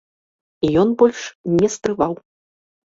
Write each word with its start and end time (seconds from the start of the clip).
Ён 0.85 0.97
больш 1.03 1.21
не 1.61 1.67
стрываў. 1.77 2.13